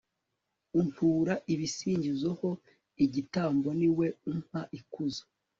untura 0.79 1.33
ibisingizo 1.53 2.29
ho 2.39 2.49
igitambo, 3.05 3.67
ni 3.79 3.89
we 3.97 4.07
umpa 4.31 4.61
ikuzo 4.77 5.23